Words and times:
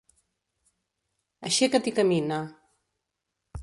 Aixeca't 1.51 1.91
i 1.93 1.97
camina. 2.01 2.43